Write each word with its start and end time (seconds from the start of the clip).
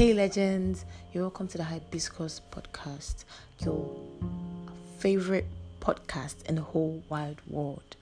Hey, 0.00 0.14
legends, 0.14 0.86
you're 1.12 1.24
welcome 1.24 1.46
to 1.48 1.58
the 1.58 1.64
Hibiscus 1.64 2.40
podcast, 2.50 3.26
your 3.58 4.00
favorite 4.98 5.44
podcast 5.78 6.42
in 6.46 6.54
the 6.54 6.62
whole 6.62 7.02
wide 7.10 7.36
world. 7.46 7.96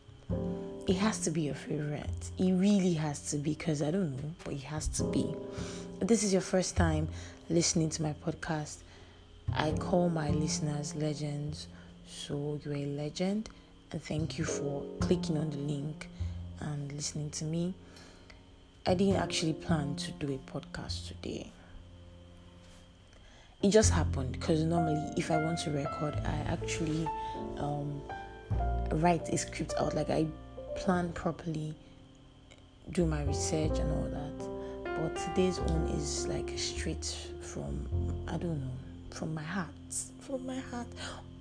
It 0.86 0.94
has 0.94 1.18
to 1.22 1.32
be 1.32 1.40
your 1.40 1.56
favorite. 1.56 2.30
It 2.38 2.52
really 2.52 2.92
has 2.92 3.28
to 3.32 3.36
be 3.36 3.54
because 3.54 3.82
I 3.82 3.90
don't 3.90 4.12
know, 4.12 4.30
but 4.44 4.54
it 4.54 4.62
has 4.62 4.86
to 4.98 5.10
be. 5.10 5.34
If 6.00 6.06
this 6.06 6.22
is 6.22 6.32
your 6.32 6.40
first 6.40 6.76
time 6.76 7.08
listening 7.50 7.90
to 7.90 8.02
my 8.04 8.14
podcast, 8.24 8.76
I 9.52 9.72
call 9.72 10.08
my 10.08 10.30
listeners 10.30 10.94
legends. 10.94 11.66
So 12.06 12.60
you're 12.64 12.76
a 12.76 12.86
legend, 12.86 13.50
and 13.90 14.00
thank 14.00 14.38
you 14.38 14.44
for 14.44 14.84
clicking 15.00 15.36
on 15.36 15.50
the 15.50 15.56
link 15.56 16.08
and 16.60 16.92
listening 16.92 17.30
to 17.30 17.44
me. 17.44 17.74
I 18.86 18.94
didn't 18.94 19.16
actually 19.16 19.54
plan 19.54 19.96
to 19.96 20.12
do 20.12 20.32
a 20.32 20.48
podcast 20.48 21.08
today 21.08 21.50
it 23.62 23.70
just 23.70 23.90
happened 23.90 24.32
because 24.32 24.62
normally 24.62 25.12
if 25.16 25.30
I 25.30 25.42
want 25.42 25.58
to 25.60 25.70
record, 25.70 26.14
I 26.24 26.36
actually 26.46 27.08
um, 27.58 28.00
write 28.92 29.28
a 29.28 29.38
script 29.38 29.74
out. 29.78 29.94
Like 29.94 30.10
I 30.10 30.26
plan 30.76 31.12
properly, 31.12 31.74
do 32.92 33.04
my 33.04 33.24
research 33.24 33.78
and 33.78 33.90
all 33.92 34.08
that. 34.10 34.94
But 35.00 35.16
today's 35.16 35.60
one 35.60 35.86
is 35.88 36.26
like 36.28 36.52
straight 36.56 37.16
from 37.40 37.86
I 38.28 38.36
don't 38.36 38.60
know 38.60 38.70
from 39.10 39.34
my 39.34 39.42
heart, 39.42 39.68
from 40.20 40.46
my 40.46 40.58
heart. 40.58 40.86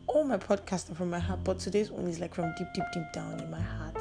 All 0.07 0.23
my 0.23 0.37
podcasts 0.37 0.89
are 0.89 0.95
from 0.95 1.09
my 1.09 1.19
heart, 1.19 1.43
but 1.43 1.59
today's 1.59 1.91
one 1.91 2.07
is 2.07 2.19
like 2.19 2.33
from 2.33 2.53
deep, 2.57 2.67
deep, 2.73 2.85
deep 2.93 3.11
down 3.13 3.39
in 3.39 3.51
my 3.51 3.59
heart 3.59 3.97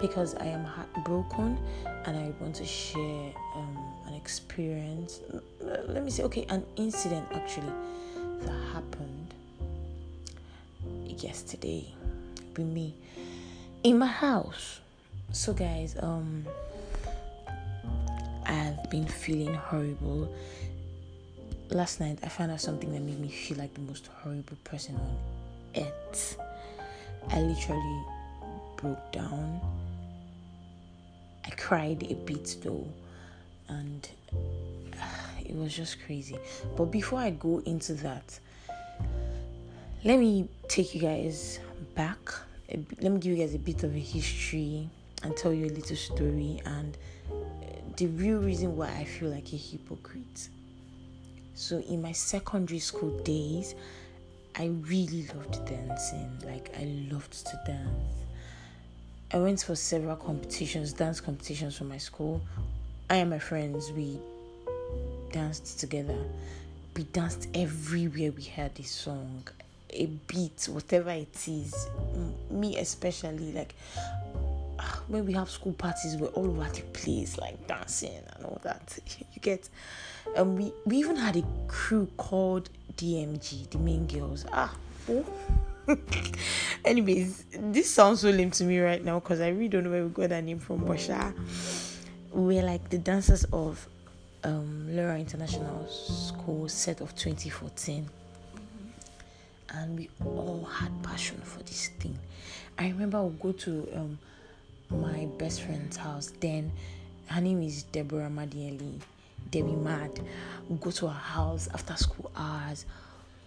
because 0.00 0.34
I 0.36 0.46
am 0.46 0.64
heartbroken 0.64 1.58
and 2.06 2.16
I 2.16 2.32
want 2.40 2.54
to 2.56 2.64
share. 2.64 3.32
Um, 3.54 3.79
experience. 4.20 5.20
Let 5.60 6.04
me 6.04 6.10
say 6.10 6.22
okay 6.24 6.46
an 6.48 6.64
incident 6.76 7.26
actually 7.32 7.72
that 8.42 8.60
happened 8.72 9.34
yesterday 11.06 11.86
with 12.56 12.66
me 12.66 12.94
in 13.82 13.98
my 13.98 14.06
house. 14.06 14.80
So 15.32 15.52
guys 15.52 15.96
um 16.00 16.44
i've 18.46 18.90
been 18.90 19.06
feeling 19.06 19.54
horrible. 19.54 20.34
Last 21.70 22.00
night 22.00 22.18
i 22.22 22.28
found 22.28 22.52
out 22.52 22.60
something 22.60 22.92
that 22.92 23.00
made 23.02 23.20
me 23.20 23.28
feel 23.28 23.58
like 23.58 23.72
the 23.74 23.80
most 23.80 24.08
horrible 24.22 24.56
person 24.64 24.96
on 24.96 25.84
earth. 25.84 26.38
I 27.30 27.40
literally 27.40 28.04
broke 28.76 29.12
down. 29.12 29.60
I 31.44 31.50
cried 31.50 32.02
a 32.10 32.14
bit 32.14 32.56
though 32.62 32.86
and 33.70 34.08
it 35.44 35.56
was 35.56 35.74
just 35.74 35.98
crazy. 36.04 36.38
But 36.76 36.86
before 36.86 37.20
I 37.20 37.30
go 37.30 37.62
into 37.64 37.94
that, 37.94 38.38
let 40.04 40.18
me 40.18 40.48
take 40.68 40.94
you 40.94 41.00
guys 41.00 41.60
back. 41.94 42.18
Let 43.00 43.12
me 43.12 43.18
give 43.18 43.36
you 43.36 43.44
guys 43.44 43.54
a 43.54 43.58
bit 43.58 43.82
of 43.82 43.94
a 43.94 43.98
history 43.98 44.88
and 45.22 45.36
tell 45.36 45.52
you 45.52 45.66
a 45.66 45.74
little 45.74 45.96
story 45.96 46.60
and 46.64 46.96
uh, 47.30 47.34
the 47.96 48.06
real 48.06 48.38
reason 48.38 48.76
why 48.76 48.88
I 48.88 49.04
feel 49.04 49.28
like 49.30 49.52
a 49.52 49.56
hypocrite. 49.56 50.48
So, 51.54 51.78
in 51.80 52.00
my 52.00 52.12
secondary 52.12 52.78
school 52.78 53.18
days, 53.18 53.74
I 54.56 54.66
really 54.66 55.26
loved 55.34 55.66
dancing. 55.66 56.30
Like, 56.46 56.74
I 56.78 56.84
loved 57.12 57.46
to 57.46 57.60
dance. 57.66 58.14
I 59.32 59.38
went 59.38 59.62
for 59.62 59.76
several 59.76 60.16
competitions, 60.16 60.92
dance 60.94 61.20
competitions 61.20 61.76
for 61.76 61.84
my 61.84 61.98
school, 61.98 62.40
I 63.10 63.16
and 63.16 63.30
my 63.30 63.40
friends, 63.40 63.90
we 63.90 64.20
danced 65.32 65.80
together. 65.80 66.16
We 66.96 67.02
danced 67.02 67.48
everywhere 67.54 68.30
we 68.30 68.44
heard 68.44 68.70
a 68.78 68.84
song, 68.84 69.42
a 69.92 70.06
beat, 70.06 70.68
whatever 70.70 71.10
it 71.10 71.48
is. 71.48 71.88
Me 72.50 72.78
especially, 72.78 73.52
like 73.52 73.74
when 75.08 75.26
we 75.26 75.32
have 75.32 75.50
school 75.50 75.72
parties, 75.72 76.18
we're 76.18 76.28
all 76.28 76.48
over 76.48 76.70
the 76.72 76.82
place, 76.92 77.36
like 77.36 77.66
dancing 77.66 78.22
and 78.36 78.44
all 78.44 78.60
that. 78.62 78.96
you 79.18 79.40
get, 79.40 79.68
and 80.36 80.56
we 80.56 80.72
we 80.86 80.98
even 80.98 81.16
had 81.16 81.36
a 81.36 81.42
crew 81.66 82.08
called 82.16 82.70
DMG, 82.94 83.70
the 83.70 83.78
main 83.78 84.06
girls. 84.06 84.46
Ah, 84.52 84.72
oh. 85.08 85.26
Anyways, 86.84 87.44
this 87.58 87.90
sounds 87.90 88.20
so 88.20 88.30
lame 88.30 88.52
to 88.52 88.62
me 88.62 88.78
right 88.78 89.04
now 89.04 89.18
because 89.18 89.40
I 89.40 89.48
really 89.48 89.66
don't 89.66 89.82
know 89.82 89.90
where 89.90 90.04
we 90.04 90.10
got 90.10 90.28
that 90.28 90.44
name 90.44 90.60
from, 90.60 90.84
but 90.84 91.00
we're 92.32 92.62
like 92.62 92.88
the 92.90 92.98
dancers 92.98 93.44
of 93.52 93.88
um, 94.44 94.86
Laura 94.94 95.18
International 95.18 95.86
School 95.88 96.68
set 96.68 97.00
of 97.00 97.14
2014. 97.16 98.08
And 99.70 99.98
we 99.98 100.10
all 100.24 100.64
had 100.64 100.90
passion 101.02 101.40
for 101.42 101.62
this 101.62 101.88
thing. 102.00 102.18
I 102.78 102.88
remember 102.88 103.18
I 103.18 103.22
would 103.22 103.40
go 103.40 103.52
to 103.52 103.88
um, 103.94 104.18
my 104.90 105.26
best 105.38 105.62
friend's 105.62 105.96
house. 105.96 106.32
Then 106.40 106.72
her 107.26 107.40
name 107.40 107.62
is 107.62 107.84
Deborah 107.84 108.30
Madieli, 108.30 109.00
Debbie 109.50 109.76
Mad. 109.76 110.20
We 110.68 110.76
go 110.76 110.90
to 110.90 111.06
her 111.08 111.12
house 111.12 111.68
after 111.72 111.94
school 111.96 112.30
hours, 112.36 112.86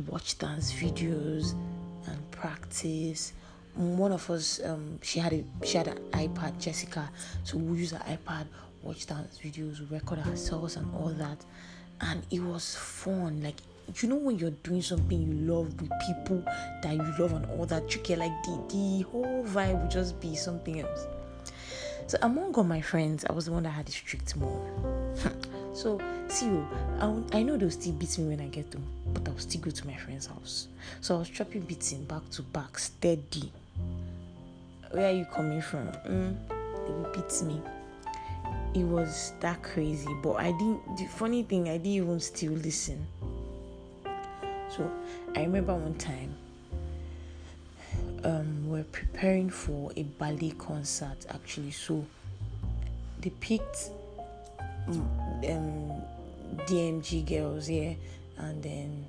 watch 0.08 0.38
dance 0.38 0.72
videos, 0.72 1.54
and 2.08 2.32
practice 2.32 3.34
one 3.76 4.12
of 4.12 4.30
us 4.30 4.62
um, 4.64 5.00
she 5.02 5.20
had 5.20 5.34
a 5.34 5.44
she 5.66 5.78
had 5.78 5.88
an 5.88 5.98
ipad 6.12 6.60
jessica 6.60 7.10
so 7.44 7.58
we 7.58 7.80
use 7.80 7.92
her 7.92 8.18
ipad 8.18 8.46
watch 8.84 9.08
dance 9.08 9.40
videos, 9.44 9.90
record 9.92 10.20
ourselves 10.20 10.76
and 10.76 10.94
all 10.96 11.10
that. 11.10 11.44
And 12.02 12.24
it 12.32 12.42
was 12.42 12.76
fun. 12.76 13.42
Like 13.42 13.56
you 14.02 14.10
know 14.10 14.16
when 14.16 14.40
you're 14.40 14.52
doing 14.52 14.82
something 14.82 15.22
you 15.22 15.34
love 15.54 15.82
with 15.82 15.92
people 16.08 16.44
that 16.82 16.94
you 16.94 17.14
love 17.20 17.34
and 17.34 17.46
all 17.52 17.66
that, 17.66 17.94
you 17.94 18.02
get 18.02 18.20
like 18.20 18.32
the 18.44 18.60
the 18.70 19.02
whole 19.12 19.44
vibe 19.46 19.82
would 19.82 19.92
just 19.92 20.20
be 20.20 20.36
something 20.36 20.80
else. 20.80 21.08
So 22.08 22.18
among 22.22 22.54
all 22.56 22.64
my 22.64 22.82
friends, 22.82 23.26
I 23.30 23.34
was 23.34 23.46
the 23.46 23.52
one 23.52 23.64
that 23.64 23.70
had 23.70 23.88
a 23.88 23.92
strict 23.92 24.36
mom. 24.36 24.60
so 25.74 26.00
see 26.28 26.48
you, 26.48 26.68
oh, 27.02 27.24
I, 27.32 27.40
I 27.40 27.44
know 27.44 27.58
they'll 27.58 27.72
still 27.72 27.94
beat 27.94 28.18
me 28.18 28.30
when 28.30 28.42
I 28.42 28.48
get 28.48 28.74
home, 28.74 28.86
but 29.14 29.28
I'll 29.28 29.38
still 29.38 29.62
go 29.62 29.72
to 29.72 29.88
my 29.88 29.96
friend's 29.96 30.28
house. 30.28 30.68
So 31.02 31.16
I 31.16 31.20
was 31.20 31.30
chopping 31.30 31.62
beating 31.62 32.04
back 32.06 32.30
to 32.32 32.42
back, 32.42 32.78
steady. 32.78 33.52
Where 34.92 35.10
are 35.10 35.16
you 35.16 35.26
coming 35.26 35.62
from? 35.62 35.88
Mm, 35.88 36.36
they 36.50 36.94
will 36.94 37.10
beat 37.14 37.42
me 37.44 37.62
it 38.74 38.84
was 38.84 39.34
that 39.40 39.62
crazy. 39.64 40.14
But 40.22 40.34
I 40.34 40.52
didn't. 40.52 40.98
The 40.98 41.06
funny 41.06 41.44
thing, 41.44 41.70
I 41.70 41.78
didn't 41.78 41.88
even 41.88 42.20
still 42.20 42.54
listen. 42.54 43.06
So 44.70 44.90
I 45.36 45.42
remember 45.42 45.76
one 45.76 45.94
time 45.96 46.36
um, 48.24 48.70
we're 48.70 48.84
preparing 48.86 49.50
for 49.50 49.92
a 49.96 50.04
ballet 50.04 50.54
concert 50.58 51.26
actually. 51.30 51.72
So 51.72 52.06
they 53.22 53.30
picked 53.30 53.92
um, 54.88 56.02
DMG 56.66 57.28
girls 57.28 57.68
here, 57.68 57.96
and 58.38 58.64
then 58.64 59.06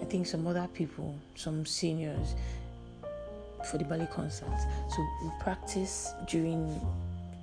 I 0.00 0.04
think 0.04 0.26
some 0.26 0.46
other 0.46 0.68
people, 0.74 1.16
some 1.34 1.66
seniors 1.66 2.34
for 3.70 3.78
the 3.78 3.84
ballet 3.84 4.08
concert. 4.12 4.58
So 4.90 5.06
we 5.22 5.30
practice 5.40 6.12
during 6.26 6.80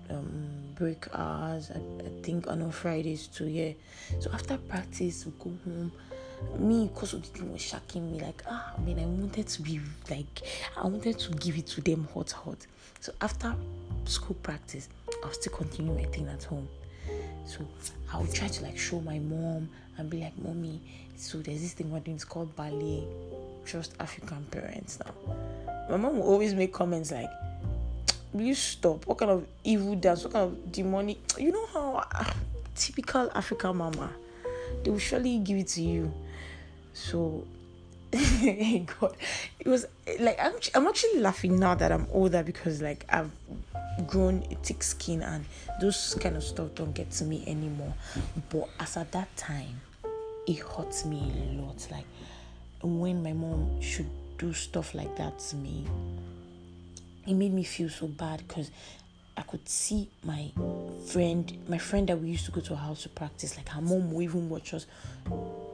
um, 0.09 0.49
break 0.75 1.05
hours. 1.13 1.71
I, 1.73 1.79
I 2.03 2.21
think 2.23 2.47
on 2.47 2.71
Fridays 2.71 3.27
too. 3.27 3.47
Yeah. 3.47 3.73
So 4.19 4.31
after 4.33 4.57
practice, 4.57 5.25
we 5.25 5.31
go 5.39 5.51
home. 5.65 5.91
Me, 6.57 6.87
because 6.87 7.13
of 7.13 7.21
the 7.21 7.27
thing 7.39 7.51
was 7.51 7.61
shocking 7.61 8.11
me. 8.11 8.21
Like 8.21 8.43
ah, 8.47 8.73
I 8.77 8.81
mean, 8.81 8.99
I 8.99 9.05
wanted 9.05 9.47
to 9.47 9.61
be 9.61 9.81
like, 10.09 10.41
I 10.77 10.87
wanted 10.87 11.19
to 11.19 11.33
give 11.33 11.57
it 11.57 11.67
to 11.67 11.81
them 11.81 12.07
hot, 12.13 12.31
hot. 12.31 12.65
So 13.01 13.11
after 13.21 13.55
school 14.05 14.37
practice, 14.41 14.87
I'll 15.23 15.33
still 15.33 15.53
continue 15.53 15.93
my 15.93 16.05
thing 16.05 16.27
at 16.27 16.43
home. 16.43 16.67
So 17.45 17.59
I 18.13 18.19
would 18.19 18.33
try 18.33 18.47
to 18.47 18.63
like 18.63 18.77
show 18.77 19.01
my 19.01 19.19
mom 19.19 19.69
and 19.97 20.09
be 20.09 20.21
like, 20.21 20.37
"Mommy, 20.41 20.79
so 21.17 21.39
there's 21.39 21.61
this 21.61 21.73
thing 21.73 21.91
we're 21.91 21.99
doing. 21.99 22.15
It's 22.15 22.23
called 22.23 22.55
ballet. 22.55 23.03
Trust 23.65 23.93
African 23.99 24.45
parents 24.51 24.99
now." 24.99 25.13
My 25.89 25.97
mom 25.97 26.17
will 26.17 26.27
always 26.27 26.53
make 26.53 26.71
comments 26.71 27.11
like, 27.11 27.29
will 28.33 28.41
you 28.41 28.55
stop? 28.55 29.05
What 29.07 29.17
kind 29.17 29.31
of 29.31 29.47
evil 29.63 29.95
dance? 29.95 30.23
What 30.23 30.33
kind 30.33 30.45
of 30.51 30.71
demonic? 30.71 31.17
You 31.37 31.51
know 31.51 31.65
how 31.67 31.95
uh, 32.11 32.25
typical 32.75 33.29
African 33.33 33.77
mama, 33.77 34.11
they 34.83 34.91
will 34.91 34.99
surely 34.99 35.39
give 35.39 35.57
it 35.57 35.67
to 35.69 35.81
you. 35.81 36.13
So, 36.93 37.45
God, 38.11 39.15
it 39.59 39.67
was 39.67 39.85
like 40.19 40.37
I'm, 40.39 40.53
I'm 40.75 40.87
actually 40.87 41.19
laughing 41.19 41.59
now 41.59 41.75
that 41.75 41.91
I'm 41.91 42.07
older 42.11 42.43
because 42.43 42.81
like 42.81 43.05
I've 43.09 43.31
grown 44.07 44.43
a 44.51 44.55
thick 44.55 44.83
skin 44.83 45.21
and 45.21 45.45
those 45.81 46.15
kind 46.19 46.35
of 46.35 46.43
stuff 46.43 46.69
don't 46.75 46.93
get 46.93 47.11
to 47.11 47.23
me 47.23 47.43
anymore. 47.47 47.93
But 48.49 48.69
as 48.79 48.97
at 48.97 49.11
that 49.11 49.35
time, 49.37 49.81
it 50.47 50.59
hurts 50.59 51.05
me 51.05 51.31
a 51.35 51.61
lot. 51.61 51.87
Like 51.91 52.05
when 52.81 53.21
my 53.21 53.33
mom 53.33 53.81
should 53.81 54.09
do 54.37 54.53
stuff 54.53 54.95
like 54.95 55.15
that 55.17 55.37
to 55.37 55.55
me 55.57 55.85
it 57.29 57.35
made 57.35 57.53
me 57.53 57.63
feel 57.63 57.89
so 57.89 58.07
bad 58.07 58.39
because 58.47 58.71
I 59.37 59.43
could 59.43 59.69
see 59.69 60.09
my 60.25 60.51
friend, 61.07 61.51
my 61.69 61.77
friend 61.77 62.09
that 62.09 62.19
we 62.19 62.29
used 62.29 62.45
to 62.45 62.51
go 62.51 62.59
to 62.61 62.75
her 62.75 62.83
house 62.87 63.03
to 63.03 63.09
practice. 63.09 63.55
Like 63.55 63.69
her 63.69 63.81
mom 63.81 64.11
would 64.11 64.23
even 64.23 64.49
watch 64.49 64.73
us 64.73 64.87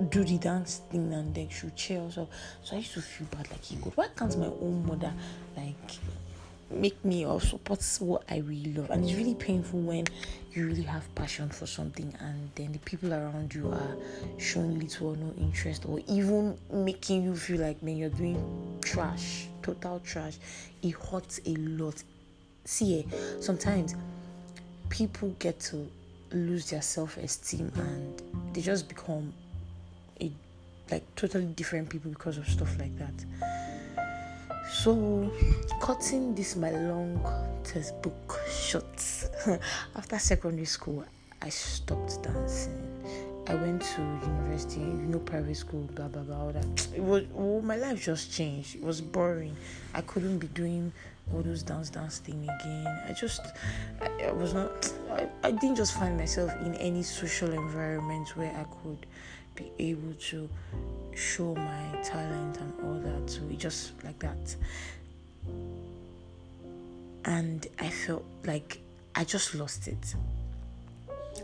do 0.10 0.24
the 0.26 0.38
dance 0.38 0.82
thing 0.92 1.14
and 1.14 1.34
then 1.34 1.48
she 1.50 1.68
would 1.68 1.76
cheer 1.78 2.02
us 2.02 2.18
up. 2.18 2.30
So 2.64 2.76
I 2.76 2.80
used 2.80 2.94
to 2.94 3.02
feel 3.02 3.28
bad. 3.32 3.50
Like, 3.50 3.64
he 3.64 3.78
God, 3.78 3.94
why 3.96 4.08
can't 4.16 4.38
my 4.38 4.48
own 4.48 4.86
mother 4.86 5.14
like 5.56 5.76
make 6.70 7.04
me 7.06 7.26
or 7.26 7.40
support 7.40 7.82
what 8.02 8.24
I 8.30 8.40
really 8.40 8.74
love? 8.74 8.90
And 8.90 9.06
it's 9.06 9.14
really 9.14 9.36
painful 9.36 9.80
when 9.80 10.06
you 10.54 10.68
really 10.68 10.84
have 10.84 11.16
passion 11.16 11.50
for 11.50 11.66
something 11.68 12.14
and 12.20 12.50
then 12.56 12.74
the 12.74 12.80
people 12.80 13.14
around 13.14 13.54
you 13.56 13.72
are 13.72 13.96
showing 14.38 14.78
little 14.78 15.08
or 15.08 15.16
no 15.16 15.34
interest 15.38 15.86
or 15.86 16.02
even 16.08 16.58
making 16.72 17.24
you 17.24 17.36
feel 17.36 17.62
like 17.62 17.82
man 17.84 17.98
you're 17.98 18.10
doing 18.10 18.80
trash 18.82 19.48
total 19.66 20.00
trash. 20.00 20.38
It 20.82 20.94
hurts 20.94 21.40
a 21.46 21.56
lot. 21.56 22.04
See 22.66 23.00
eh, 23.00 23.04
sometimes 23.40 23.96
people 24.90 25.36
get 25.40 25.60
to 25.60 25.88
lose 26.32 26.70
their 26.70 26.82
self-esteem 26.82 27.72
and 27.76 28.22
they 28.54 28.62
just 28.62 28.88
become 28.88 29.34
a 30.22 30.32
like 30.92 31.04
totally 31.16 31.46
different 31.46 31.90
people 31.90 32.12
because 32.12 32.38
of 32.38 32.48
stuff 32.48 32.78
like 32.80 32.98
that. 32.98 33.26
So 34.72 35.32
cutting 35.82 36.36
this 36.36 36.56
my 36.56 36.72
long 36.72 37.20
textbook 37.64 38.40
short 38.50 39.30
after 39.96 40.20
secondary 40.20 40.66
school 40.66 41.04
i 41.42 41.50
stopped 41.50 42.22
dancing 42.24 43.35
I 43.48 43.54
went 43.54 43.84
to 43.84 44.02
university, 44.02 44.82
you 44.82 45.08
know, 45.08 45.20
private 45.20 45.56
school, 45.56 45.88
blah 45.94 46.08
blah 46.08 46.24
blah. 46.24 46.38
All 46.38 46.52
that. 46.52 46.88
It 46.96 47.04
was 47.04 47.24
well, 47.32 47.62
my 47.62 47.76
life 47.76 48.04
just 48.04 48.32
changed. 48.34 48.76
It 48.76 48.84
was 48.84 49.02
boring. 49.02 49.56
I 49.94 50.02
couldn't 50.02 50.40
be 50.40 50.48
doing 50.48 50.92
all 51.32 51.42
those 51.42 51.62
dance 51.62 51.90
dance 51.90 52.18
thing 52.20 52.44
again. 52.44 52.88
I 53.08 53.14
just, 53.14 53.42
I, 54.02 54.26
I 54.26 54.32
was 54.32 54.54
not. 54.54 54.92
I, 55.12 55.28
I 55.44 55.52
didn't 55.52 55.76
just 55.76 55.94
find 55.94 56.18
myself 56.18 56.52
in 56.62 56.74
any 56.76 57.04
social 57.04 57.52
environment 57.52 58.36
where 58.36 58.52
I 58.52 58.66
could 58.82 59.06
be 59.56 59.72
able 59.78 60.14
to 60.14 60.50
show 61.16 61.54
my 61.56 62.02
talent 62.04 62.58
and 62.58 62.74
all 62.84 63.00
that. 63.00 63.30
So 63.30 63.42
it 63.50 63.60
just 63.60 63.94
like 64.04 64.18
that. 64.20 64.56
And 67.26 67.66
I 67.80 67.90
felt 67.90 68.26
like 68.44 68.80
I 69.16 69.24
just 69.24 69.56
lost 69.56 69.88
it 69.88 70.16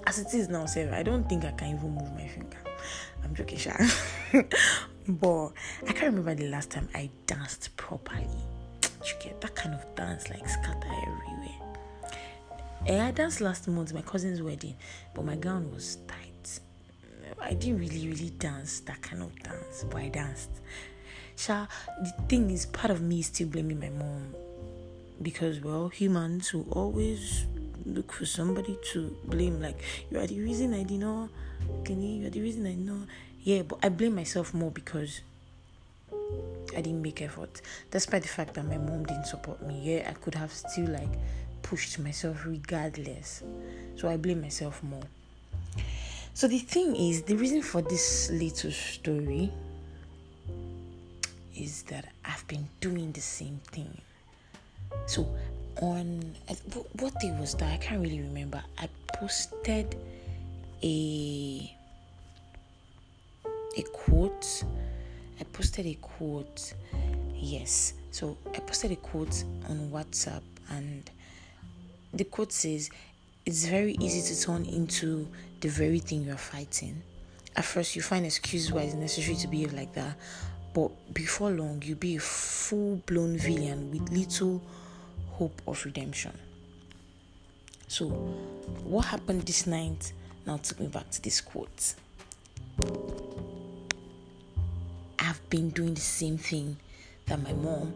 as 0.07 0.19
it 0.19 0.33
is 0.33 0.49
now, 0.49 0.65
sir, 0.65 0.91
I 0.93 1.03
don't 1.03 1.27
think 1.27 1.45
I 1.45 1.51
can 1.51 1.75
even 1.75 1.95
move 1.95 2.13
my 2.13 2.27
finger. 2.27 2.57
I'm 3.23 3.35
joking, 3.35 3.57
sure. 3.57 3.77
but 5.07 5.49
I 5.87 5.93
can't 5.93 6.15
remember 6.15 6.35
the 6.35 6.47
last 6.49 6.69
time 6.69 6.89
I 6.95 7.09
danced 7.27 7.75
properly. 7.77 8.27
You 9.05 9.13
get 9.19 9.41
that 9.41 9.55
kind 9.55 9.73
of 9.73 9.95
dance 9.95 10.29
like 10.29 10.47
scatter 10.47 10.87
everywhere. 10.87 11.71
And 12.87 12.97
eh, 12.97 13.07
I 13.07 13.11
danced 13.11 13.41
last 13.41 13.67
month, 13.67 13.93
my 13.93 14.01
cousin's 14.01 14.41
wedding, 14.41 14.75
but 15.13 15.23
my 15.23 15.35
gown 15.35 15.71
was 15.71 15.97
tight. 16.07 16.59
I 17.39 17.53
didn't 17.53 17.79
really, 17.79 18.07
really 18.07 18.31
dance 18.31 18.81
that 18.81 19.01
kind 19.01 19.21
of 19.23 19.37
dance, 19.43 19.85
but 19.89 20.01
I 20.01 20.09
danced. 20.09 20.49
Sha, 21.35 21.65
the 22.01 22.11
thing 22.27 22.49
is, 22.51 22.65
part 22.67 22.91
of 22.91 23.01
me 23.01 23.19
is 23.19 23.27
still 23.27 23.47
blaming 23.47 23.79
my 23.79 23.89
mom 23.89 24.35
because, 25.21 25.59
well, 25.59 25.89
humans 25.89 26.53
will 26.53 26.67
always 26.71 27.45
look 27.85 28.11
for 28.11 28.25
somebody 28.25 28.77
to 28.93 29.15
blame. 29.25 29.61
Like 29.61 29.81
you 30.09 30.19
are 30.19 30.27
the 30.27 30.39
reason 30.39 30.73
I 30.73 30.83
did 30.83 30.99
not. 30.99 31.29
Can 31.83 32.01
you? 32.01 32.21
You 32.21 32.27
are 32.27 32.31
the 32.31 32.41
reason 32.41 32.65
I 32.65 32.75
know. 32.75 33.03
Yeah, 33.43 33.63
but 33.63 33.79
I 33.83 33.89
blame 33.89 34.15
myself 34.15 34.53
more 34.53 34.71
because 34.71 35.21
I 36.11 36.81
didn't 36.81 37.01
make 37.01 37.21
effort. 37.21 37.61
Despite 37.89 38.21
the 38.21 38.27
fact 38.27 38.53
that 38.53 38.65
my 38.65 38.77
mom 38.77 39.05
didn't 39.05 39.25
support 39.25 39.61
me, 39.61 39.79
yeah, 39.83 40.09
I 40.09 40.13
could 40.13 40.35
have 40.35 40.53
still 40.53 40.87
like 40.87 41.11
pushed 41.61 41.99
myself 41.99 42.45
regardless. 42.45 43.43
So 43.95 44.07
I 44.09 44.17
blame 44.17 44.41
myself 44.41 44.81
more. 44.83 45.03
So 46.33 46.47
the 46.47 46.59
thing 46.59 46.95
is, 46.95 47.23
the 47.23 47.35
reason 47.35 47.61
for 47.61 47.81
this 47.81 48.31
little 48.31 48.71
story 48.71 49.51
is 51.55 51.83
that 51.83 52.05
I've 52.23 52.47
been 52.47 52.67
doing 52.79 53.11
the 53.11 53.21
same 53.21 53.59
thing. 53.71 53.99
So 55.07 55.27
on 55.81 56.35
what 56.99 57.13
day 57.19 57.31
was 57.39 57.55
that? 57.55 57.71
I 57.71 57.77
can't 57.77 58.01
really 58.01 58.21
remember. 58.21 58.61
I 58.77 58.89
posted 59.13 59.95
a 60.83 61.75
a 63.77 63.81
quote. 63.93 64.63
I 65.39 65.43
posted 65.53 65.85
a 65.85 65.93
quote. 65.95 66.73
Yes. 67.35 67.93
So 68.11 68.37
I 68.53 68.59
posted 68.59 68.91
a 68.91 68.95
quote 68.97 69.43
on 69.69 69.89
WhatsApp 69.91 70.41
and 70.69 71.09
the 72.13 72.25
quote 72.25 72.51
says 72.51 72.89
it's 73.45 73.65
very 73.65 73.95
easy 73.99 74.33
to 74.33 74.41
turn 74.41 74.65
into 74.65 75.27
the 75.61 75.69
very 75.69 75.99
thing 75.99 76.25
you're 76.25 76.37
fighting. 76.37 77.01
At 77.55 77.65
first 77.65 77.95
you 77.95 78.01
find 78.01 78.25
excuses 78.25 78.71
why 78.71 78.81
it's 78.81 78.93
necessary 78.93 79.37
to 79.37 79.47
behave 79.47 79.73
like 79.73 79.93
that, 79.93 80.17
but 80.73 80.91
before 81.13 81.51
long 81.51 81.81
you'll 81.85 81.97
be 81.97 82.17
a 82.17 82.19
full 82.19 82.97
blown 83.05 83.37
villain 83.37 83.91
with 83.91 84.09
little 84.11 84.61
hope 85.41 85.59
of 85.65 85.83
redemption. 85.85 86.31
So, 87.87 88.05
what 88.83 89.05
happened 89.05 89.41
this 89.41 89.65
night 89.65 90.13
now 90.45 90.57
took 90.57 90.79
me 90.79 90.85
back 90.85 91.09
to 91.09 91.21
this 91.23 91.41
quote. 91.41 91.95
I've 95.17 95.41
been 95.49 95.71
doing 95.71 95.95
the 95.95 96.07
same 96.19 96.37
thing 96.37 96.77
that 97.25 97.41
my 97.41 97.53
mom 97.53 97.91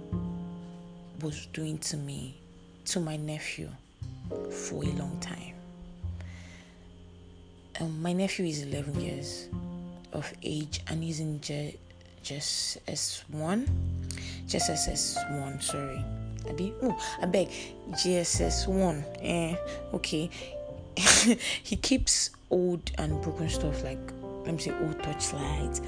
was 1.22 1.46
doing 1.54 1.78
to 1.90 1.98
me, 1.98 2.36
to 2.86 3.00
my 3.00 3.16
nephew, 3.16 3.70
for 4.50 4.84
a 4.84 4.92
long 4.94 5.16
time. 5.22 5.54
Um, 7.80 8.02
my 8.02 8.14
nephew 8.14 8.48
is 8.48 8.64
11 8.64 9.00
years 9.00 9.50
of 10.14 10.34
age 10.42 10.82
and 10.88 11.04
he's 11.04 11.20
in 11.20 11.40
just 11.42 12.84
S1, 12.88 13.70
just 14.48 14.72
SS1, 14.72 15.62
sorry. 15.62 16.04
Abi, 16.50 16.74
oh, 16.82 16.98
I 17.22 17.26
beg, 17.26 17.50
JSS 17.92 18.68
one. 18.68 19.04
Eh, 19.22 19.56
okay. 19.94 20.30
he 21.64 21.76
keeps 21.76 22.30
old 22.50 22.92
and 22.98 23.22
broken 23.22 23.50
stuff 23.50 23.84
like 23.84 24.00
let 24.46 24.54
me 24.54 24.60
say 24.60 24.72
old 24.72 24.98
touchlight, 25.00 25.82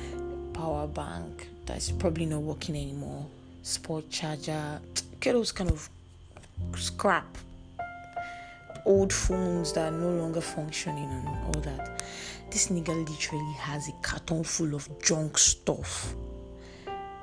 power 0.53 0.87
bank 0.87 1.47
that's 1.65 1.91
probably 1.91 2.25
not 2.25 2.41
working 2.41 2.75
anymore, 2.75 3.25
sport 3.61 4.09
charger, 4.09 4.79
get 5.19 5.33
those 5.33 5.51
kind 5.51 5.69
of 5.69 5.89
scrap, 6.75 7.37
old 8.85 9.13
phones 9.13 9.73
that 9.73 9.93
are 9.93 9.95
no 9.95 10.09
longer 10.09 10.41
functioning 10.41 11.09
and 11.09 11.27
all 11.27 11.61
that. 11.61 12.01
This 12.49 12.69
nigga 12.69 13.07
literally 13.07 13.53
has 13.53 13.89
a 13.89 13.91
carton 14.01 14.43
full 14.43 14.73
of 14.73 14.89
junk 15.03 15.37
stuff. 15.37 16.15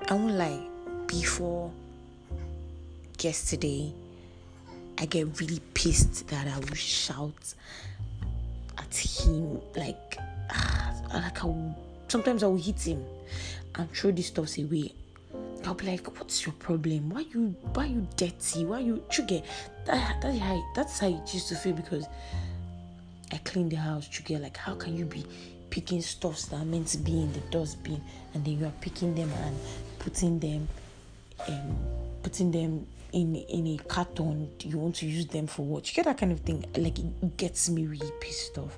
I 0.08 0.14
won't 0.14 0.34
lie, 0.34 0.68
before 1.06 1.72
yesterday, 3.22 3.92
I 4.98 5.06
get 5.06 5.40
really 5.40 5.60
pissed 5.74 6.26
that 6.28 6.46
I 6.46 6.58
will 6.58 6.74
shout 6.74 7.54
at 8.78 8.94
him 8.96 9.60
like 9.76 10.16
ah, 10.50 10.94
like 11.12 11.42
I 11.42 11.46
will, 11.46 11.76
sometimes 12.08 12.42
I 12.42 12.46
will 12.46 12.56
hit 12.56 12.80
him 12.86 13.04
and 13.74 13.90
throw 13.92 14.10
these 14.10 14.26
stuff 14.26 14.56
away. 14.58 14.92
I'll 15.64 15.74
be 15.74 15.86
like, 15.86 16.06
"What's 16.18 16.44
your 16.44 16.54
problem? 16.54 17.10
Why 17.10 17.24
you 17.32 17.54
why 17.72 17.86
you 17.86 18.06
dirty? 18.16 18.64
Why 18.64 18.80
you 18.80 19.02
sugar?" 19.10 19.40
That 19.86 20.20
that's 20.20 20.38
how 20.38 20.64
that's 20.74 20.98
how 20.98 21.08
it 21.08 21.34
used 21.34 21.48
to 21.48 21.56
feel 21.56 21.72
because 21.72 22.06
I 23.32 23.38
clean 23.38 23.68
the 23.68 23.76
house. 23.76 24.08
Sugar, 24.10 24.38
like 24.38 24.56
how 24.56 24.74
can 24.74 24.96
you 24.96 25.06
be 25.06 25.24
picking 25.70 26.02
stuffs 26.02 26.46
that 26.46 26.56
are 26.56 26.64
meant 26.64 26.86
to 26.88 26.98
be 26.98 27.20
in 27.20 27.32
the 27.32 27.40
dustbin 27.50 28.00
and 28.32 28.44
then 28.44 28.60
you 28.60 28.64
are 28.64 28.72
picking 28.80 29.12
them 29.12 29.28
and 29.42 29.56
putting 29.98 30.38
them 30.38 30.68
um 31.48 31.76
putting 32.22 32.52
them 32.52 32.86
in 33.14 33.36
in 33.36 33.66
a 33.68 33.76
carton 33.84 34.50
you 34.60 34.76
want 34.76 34.96
to 34.96 35.06
use 35.06 35.26
them 35.26 35.46
for 35.46 35.64
what? 35.64 35.88
You 35.88 35.94
get 35.94 36.04
that 36.06 36.18
kind 36.18 36.32
of 36.32 36.40
thing 36.40 36.64
like 36.76 36.98
it 36.98 37.36
gets 37.36 37.70
me 37.70 37.86
really 37.86 38.10
pissed 38.20 38.58
off. 38.58 38.76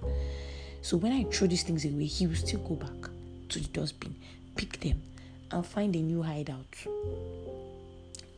So 0.82 0.96
when 0.98 1.12
i 1.12 1.24
throw 1.24 1.48
these 1.48 1.64
things 1.64 1.84
away 1.84 2.04
he 2.04 2.26
will 2.26 2.36
still 2.36 2.60
go 2.60 2.74
back 2.76 3.10
to 3.48 3.58
the 3.58 3.68
dustbin 3.68 4.14
pick 4.54 4.78
them 4.80 5.02
and 5.50 5.66
find 5.66 5.94
a 5.96 5.98
new 5.98 6.22
hideout 6.22 6.72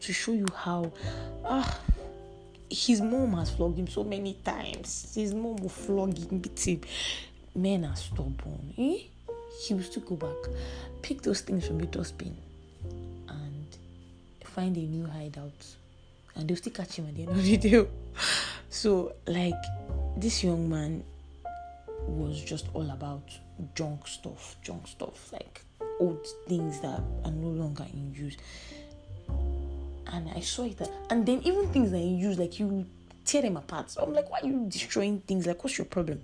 to 0.00 0.12
show 0.12 0.32
you 0.32 0.46
how 0.54 0.90
ah 1.44 1.80
his 2.70 3.00
mom 3.00 3.32
has 3.34 3.50
flogged 3.50 3.78
him 3.78 3.88
so 3.88 4.04
many 4.04 4.34
times. 4.44 5.12
His 5.14 5.32
mom 5.32 5.56
will 5.56 5.70
flog 5.70 6.16
him 6.18 6.38
beat 6.38 6.60
him. 6.66 6.80
Men 7.54 7.84
are 7.84 7.96
stubborn 7.96 8.74
eh? 8.78 8.98
he 9.62 9.74
will 9.74 9.82
still 9.82 10.02
go 10.02 10.16
back 10.16 10.40
pick 11.02 11.22
those 11.22 11.40
things 11.40 11.66
from 11.66 11.78
the 11.78 11.86
dustbin 11.86 12.36
and 13.28 13.66
find 14.44 14.76
a 14.76 14.80
new 14.80 15.06
hideout 15.06 15.66
and 16.38 16.48
they'll 16.48 16.56
still 16.56 16.72
catch 16.72 16.96
him 16.96 17.08
at 17.08 17.16
the 17.16 17.22
end 17.22 17.30
of 17.30 17.42
the 17.42 17.56
day. 17.56 17.86
So, 18.70 19.14
like, 19.26 19.54
this 20.16 20.44
young 20.44 20.68
man 20.68 21.02
was 22.06 22.42
just 22.42 22.66
all 22.74 22.90
about 22.90 23.22
junk 23.74 24.06
stuff, 24.06 24.56
junk 24.62 24.86
stuff, 24.86 25.32
like 25.32 25.62
old 26.00 26.26
things 26.46 26.80
that 26.80 27.00
are 27.24 27.30
no 27.30 27.48
longer 27.48 27.86
in 27.92 28.12
use. 28.14 28.36
And 30.06 30.28
I 30.34 30.40
saw 30.40 30.64
it, 30.64 30.80
and 31.10 31.24
then 31.24 31.40
even 31.44 31.68
things 31.68 31.90
that 31.90 31.98
in 31.98 32.18
use, 32.18 32.38
like 32.38 32.58
you 32.58 32.86
tear 33.24 33.42
them 33.42 33.56
apart. 33.58 33.90
So 33.90 34.02
I'm 34.02 34.12
like, 34.14 34.30
why 34.30 34.40
are 34.42 34.46
you 34.46 34.66
destroying 34.68 35.20
things? 35.20 35.46
Like, 35.46 35.62
what's 35.62 35.76
your 35.76 35.84
problem? 35.84 36.20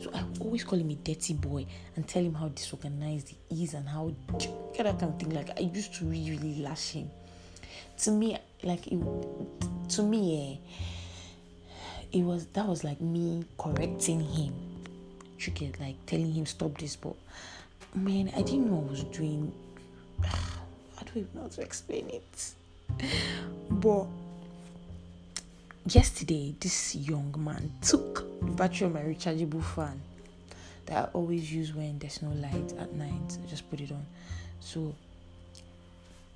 So 0.00 0.10
I 0.14 0.24
always 0.40 0.62
call 0.62 0.78
him 0.78 0.90
a 0.90 0.94
dirty 0.94 1.34
boy 1.34 1.66
and 1.96 2.06
tell 2.06 2.22
him 2.22 2.34
how 2.34 2.48
disorganized 2.48 3.34
he 3.48 3.64
is 3.64 3.74
and 3.74 3.88
how 3.88 4.12
kind 4.76 4.88
of 4.88 4.98
thing. 5.18 5.30
Like 5.30 5.50
I 5.56 5.62
used 5.62 5.94
to 5.94 6.04
really, 6.04 6.36
really 6.38 6.62
lash 6.62 6.90
him. 6.90 7.10
To 7.98 8.10
me, 8.10 8.38
like 8.62 8.86
it, 8.88 8.98
to 9.90 10.02
me, 10.02 10.60
eh, 10.62 12.18
it 12.18 12.22
was 12.22 12.46
that 12.46 12.66
was 12.66 12.84
like 12.84 13.00
me 13.00 13.44
correcting 13.58 14.20
him. 14.20 14.54
You 15.38 15.52
get 15.52 15.78
like 15.80 15.96
telling 16.06 16.32
him 16.32 16.46
stop 16.46 16.78
this, 16.78 16.96
but 16.96 17.14
man, 17.94 18.32
I 18.36 18.42
didn't 18.42 18.70
know 18.70 18.84
I 18.86 18.90
was 18.90 19.04
doing. 19.04 19.52
I 20.22 21.02
don't 21.04 21.16
even 21.16 21.28
know 21.34 21.42
how 21.42 21.48
to 21.48 21.60
explain 21.60 22.08
it. 22.08 22.54
But 23.70 24.06
yesterday, 25.86 26.54
this 26.60 26.94
young 26.94 27.34
man 27.38 27.72
took 27.82 28.24
the 28.40 28.52
battery 28.52 28.86
of 28.86 28.94
my 28.94 29.00
rechargeable 29.00 29.62
fan 29.62 30.00
that 30.86 31.08
I 31.08 31.10
always 31.12 31.52
use 31.52 31.74
when 31.74 31.98
there's 31.98 32.22
no 32.22 32.30
light 32.30 32.72
at 32.78 32.92
night. 32.94 33.38
I 33.42 33.50
just 33.50 33.68
put 33.70 33.80
it 33.80 33.90
on. 33.90 34.04
So 34.60 34.94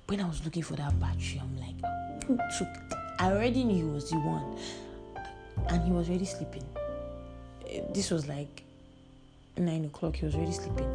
when 0.09 0.19
I 0.21 0.27
was 0.27 0.43
looking 0.43 0.63
for 0.63 0.75
that 0.75 0.99
battery, 0.99 1.39
I'm 1.39 1.55
like, 1.59 2.25
who 2.25 2.37
took? 2.57 2.67
I 3.19 3.31
already 3.31 3.63
knew 3.63 3.75
he 3.75 3.83
was 3.83 4.09
the 4.09 4.17
one, 4.17 4.57
and 5.67 5.83
he 5.83 5.91
was 5.91 6.09
already 6.09 6.25
sleeping. 6.25 6.63
This 7.93 8.09
was 8.09 8.27
like 8.27 8.63
nine 9.55 9.85
o'clock. 9.85 10.15
He 10.15 10.25
was 10.25 10.33
already 10.33 10.51
sleeping. 10.51 10.89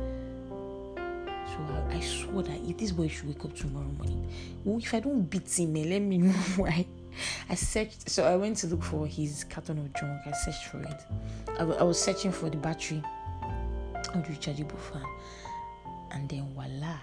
So 0.96 1.58
I, 1.90 1.96
I 1.96 2.00
swore 2.00 2.42
that 2.42 2.58
if 2.68 2.76
this 2.76 2.90
boy 2.90 3.06
should 3.06 3.28
wake 3.28 3.44
up 3.44 3.54
tomorrow 3.54 3.86
morning, 3.86 4.28
well, 4.64 4.78
if 4.78 4.92
I 4.92 4.98
don't 4.98 5.22
beat 5.22 5.56
him, 5.56 5.76
eh, 5.76 5.84
let 5.84 6.02
me 6.02 6.18
know 6.26 6.32
why. 6.56 6.84
I 7.48 7.54
searched, 7.54 8.10
so 8.10 8.24
I 8.24 8.34
went 8.34 8.56
to 8.58 8.66
look 8.66 8.82
for 8.82 9.06
his 9.06 9.44
carton 9.44 9.78
of 9.78 9.94
junk. 9.94 10.22
I 10.26 10.32
searched 10.32 10.64
for 10.64 10.80
it. 10.80 11.04
I 11.60 11.84
was 11.84 12.00
searching 12.00 12.32
for 12.32 12.50
the 12.50 12.56
battery 12.56 13.00
of 14.12 14.26
the 14.26 14.32
rechargeable 14.32 14.76
fan, 14.76 15.04
and 16.10 16.28
then 16.28 16.52
voila, 16.52 16.98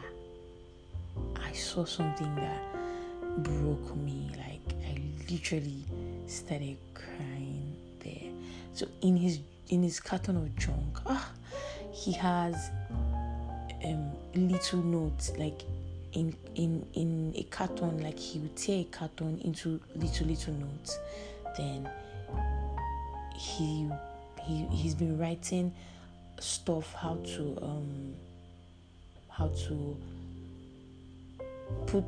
I 1.51 1.53
saw 1.53 1.83
something 1.83 2.33
that 2.35 3.43
broke 3.43 3.95
me. 3.97 4.31
Like 4.37 4.75
I 4.87 5.01
literally 5.29 5.83
started 6.25 6.77
crying 6.93 7.75
there. 7.99 8.31
So 8.73 8.87
in 9.01 9.17
his 9.17 9.39
in 9.67 9.83
his 9.83 9.99
carton 9.99 10.37
of 10.37 10.55
junk, 10.55 10.99
ah, 11.05 11.29
he 11.91 12.13
has 12.13 12.71
um, 13.83 14.11
little 14.33 14.81
notes 14.81 15.33
like 15.37 15.63
in 16.13 16.33
in 16.55 16.85
in 16.93 17.33
a 17.35 17.43
carton 17.43 18.01
like 18.01 18.17
he 18.17 18.39
would 18.39 18.55
tear 18.55 18.81
a 18.81 18.83
carton 18.85 19.39
into 19.43 19.79
little 19.95 20.27
little 20.27 20.53
notes 20.53 20.99
then 21.57 21.89
he 23.33 23.89
he 24.43 24.65
he's 24.71 24.93
been 24.93 25.17
writing 25.17 25.73
stuff 26.39 26.93
how 26.93 27.15
to 27.25 27.57
um 27.61 28.13
how 29.29 29.47
to 29.47 29.95
put 31.87 32.05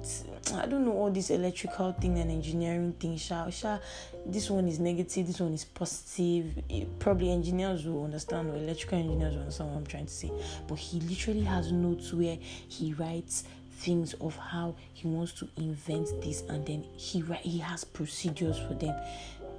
I 0.54 0.66
don't 0.66 0.86
know 0.86 0.94
all 0.94 1.10
this 1.10 1.30
electrical 1.30 1.94
thing 1.94 2.20
and 2.20 2.30
engineering 2.30 2.94
thing. 3.00 3.18
Sha, 3.18 3.50
sha, 3.50 3.80
this 4.26 4.50
one 4.50 4.68
is 4.68 4.80
negative, 4.80 5.28
this 5.28 5.40
one 5.40 5.54
is 5.54 5.66
positive. 5.66 6.62
It, 6.70 7.00
probably 7.00 7.32
engineers 7.32 7.86
will 7.86 8.04
understand, 8.04 8.50
or 8.50 8.58
electrical 8.58 9.00
engineers 9.00 9.34
will 9.34 9.42
understand 9.42 9.72
what 9.72 9.78
I'm 9.78 9.86
trying 9.86 10.06
to 10.06 10.14
say. 10.14 10.32
But 10.68 10.76
he 10.80 11.00
literally 11.00 11.42
has 11.42 11.72
notes 11.72 12.14
where 12.14 12.38
he 12.68 12.94
writes 12.94 13.46
things 13.78 14.14
of 14.16 14.36
how 14.36 14.76
he 14.94 15.08
wants 15.08 15.34
to 15.34 15.48
invent 15.58 16.22
this, 16.22 16.44
and 16.50 16.66
then 16.66 16.86
he 16.96 17.24
he 17.42 17.60
has 17.60 17.84
procedures 17.84 18.60
for 18.60 18.74
them. 18.74 18.96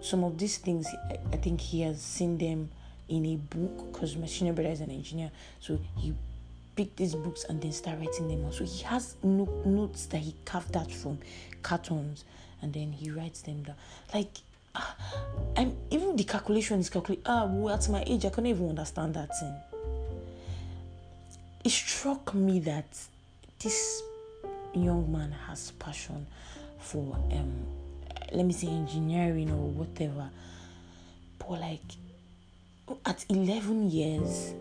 Some 0.01 0.23
of 0.23 0.37
these 0.37 0.59
things, 0.59 0.87
I, 1.11 1.17
I 1.33 1.37
think 1.39 1.61
he 1.61 1.81
has 1.83 2.01
seen 2.01 2.37
them 2.37 2.71
in 3.09 3.25
a 3.27 3.37
book 3.37 3.93
because 3.93 4.17
my 4.17 4.27
senior 4.27 4.53
brother 4.53 4.71
is 4.71 4.81
an 4.81 4.91
engineer, 4.91 5.31
so 5.61 5.79
he 5.97 6.15
pick 6.77 6.97
these 6.97 7.15
books 7.15 7.45
and 7.45 7.61
then 7.61 7.73
start 7.73 7.99
writing 7.99 8.29
them 8.29 8.45
out. 8.47 8.55
So 8.55 8.65
he 8.65 8.83
has 8.85 9.15
no, 9.23 9.49
notes 9.65 10.07
that 10.07 10.19
he 10.19 10.35
carved 10.45 10.77
out 10.77 10.91
from 10.91 11.19
cartons 11.63 12.25
and 12.63 12.73
then 12.73 12.93
he 12.93 13.11
writes 13.11 13.43
them 13.43 13.63
down. 13.63 13.77
Like, 14.13 14.31
uh, 14.75 14.83
I'm 15.57 15.77
even 15.91 16.17
the 16.17 16.25
calculation 16.25 16.81
is 16.81 16.91
calculate. 16.91 17.23
Ah, 17.27 17.47
well, 17.47 17.75
at 17.75 17.89
my 17.89 18.03
age, 18.07 18.25
I 18.25 18.31
couldn't 18.31 18.51
even 18.51 18.69
understand 18.69 19.15
that 19.15 19.29
thing. 19.39 19.55
It 21.65 21.71
struck 21.71 22.35
me 22.35 22.61
that 22.61 22.87
this 23.59 24.03
young 24.75 25.11
man 25.11 25.33
has 25.47 25.71
passion 25.73 26.27
for, 26.79 27.17
um, 27.33 27.67
let 28.33 28.45
me 28.45 28.53
say, 28.53 28.69
engineering 28.69 29.51
or 29.51 29.69
whatever. 29.71 30.29
But 31.39 31.61
like, 31.61 31.81
at 33.07 33.25
11 33.29 33.91
years, 33.91 34.53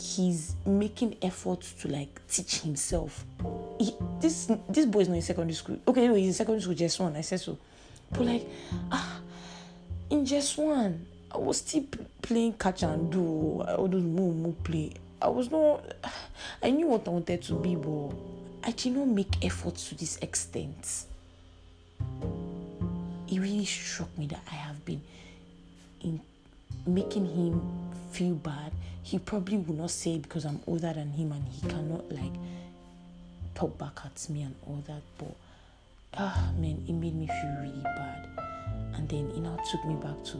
he's 0.00 0.54
making 0.64 1.16
efforts 1.22 1.72
to 1.74 1.88
like 1.88 2.20
teach 2.28 2.60
himself. 2.60 3.24
He, 3.78 3.94
this 4.20 4.50
this 4.68 4.86
boy 4.86 5.00
is 5.00 5.08
not 5.08 5.16
in 5.16 5.22
secondary 5.22 5.54
school. 5.54 5.78
Okay, 5.86 6.04
anyway, 6.04 6.20
he's 6.20 6.28
in 6.28 6.34
secondary 6.34 6.62
school, 6.62 6.74
just 6.74 7.00
one. 7.00 7.16
I 7.16 7.20
said 7.20 7.40
so. 7.40 7.58
But 8.10 8.20
like, 8.22 8.48
ah, 8.92 9.20
in 10.10 10.24
just 10.24 10.56
one, 10.58 11.06
I 11.32 11.38
was 11.38 11.58
still 11.58 11.84
playing 12.22 12.54
catch 12.54 12.82
and 12.82 13.10
do 13.10 13.62
all 13.62 13.88
those 13.88 14.02
move 14.02 14.62
play. 14.64 14.92
I 15.20 15.28
was 15.28 15.50
not. 15.50 15.82
I 16.62 16.70
knew 16.70 16.86
what 16.86 17.06
I 17.06 17.10
wanted 17.10 17.42
to 17.42 17.54
be, 17.54 17.74
but 17.74 18.10
I 18.64 18.70
did 18.72 18.96
not 18.96 19.08
make 19.08 19.44
efforts 19.44 19.88
to 19.88 19.94
this 19.94 20.16
extent. 20.18 21.04
It 23.28 23.40
really 23.40 23.64
struck 23.64 24.16
me 24.16 24.26
that 24.28 24.42
I 24.50 24.54
have 24.54 24.84
been 24.84 25.02
in 26.02 26.20
making 26.86 27.26
him 27.26 27.85
feel 28.16 28.34
bad 28.34 28.72
he 29.06 29.20
probably 29.20 29.56
will 29.56 29.76
not 29.76 29.90
say 29.92 30.18
because 30.18 30.44
I'm 30.44 30.58
older 30.66 30.92
than 30.92 31.12
him 31.12 31.30
and 31.30 31.46
he 31.46 31.68
cannot 31.68 32.10
like 32.10 32.32
talk 33.54 33.78
back 33.78 34.00
at 34.04 34.28
me 34.28 34.42
and 34.42 34.52
all 34.66 34.82
that. 34.88 35.02
But 35.16 35.36
ah 36.18 36.50
man, 36.58 36.82
it 36.88 36.92
made 36.92 37.14
me 37.14 37.28
feel 37.28 37.56
really 37.60 37.82
bad. 37.84 38.26
And 38.94 39.08
then 39.08 39.30
it 39.30 39.38
now 39.38 39.56
took 39.70 39.84
me 39.84 39.94
back 39.94 40.24
to 40.24 40.38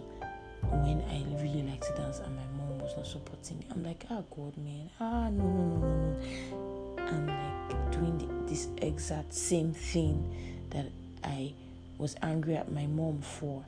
when 0.82 1.00
I 1.08 1.22
really 1.40 1.62
liked 1.62 1.84
to 1.84 1.92
dance 1.94 2.18
and 2.18 2.34
my 2.34 2.42
mom 2.58 2.80
was 2.80 2.96
not 2.96 3.06
supporting 3.06 3.60
me. 3.60 3.66
I'm 3.70 3.84
like, 3.84 4.04
ah 4.10 4.22
God 4.34 4.56
man, 4.56 4.90
ah 4.98 5.28
no 5.30 5.44
no 5.44 5.64
no 5.64 5.76
no 5.76 6.16
no. 6.16 7.06
I'm 7.06 7.26
like 7.28 7.92
doing 7.92 8.18
the, 8.18 8.50
this 8.50 8.66
exact 8.78 9.32
same 9.32 9.72
thing 9.72 10.66
that 10.70 10.86
I 11.22 11.52
was 11.98 12.16
angry 12.20 12.56
at 12.56 12.72
my 12.72 12.86
mom 12.86 13.20
for 13.20 13.64